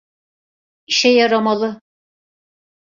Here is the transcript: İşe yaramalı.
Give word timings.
İşe 0.87 1.09
yaramalı. 1.09 1.81